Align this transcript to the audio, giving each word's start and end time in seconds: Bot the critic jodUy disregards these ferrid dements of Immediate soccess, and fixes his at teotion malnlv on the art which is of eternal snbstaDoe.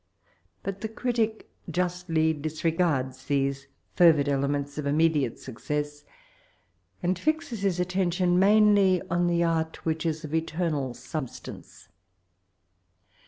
Bot 0.63 0.81
the 0.81 0.87
critic 0.89 1.51
jodUy 1.69 2.41
disregards 2.41 3.25
these 3.25 3.67
ferrid 3.95 4.25
dements 4.25 4.79
of 4.79 4.87
Immediate 4.87 5.37
soccess, 5.37 6.05
and 7.03 7.19
fixes 7.19 7.61
his 7.61 7.79
at 7.79 7.89
teotion 7.89 8.39
malnlv 8.39 9.05
on 9.11 9.27
the 9.27 9.43
art 9.43 9.85
which 9.85 10.07
is 10.07 10.23
of 10.25 10.33
eternal 10.33 10.93
snbstaDoe. 10.95 11.87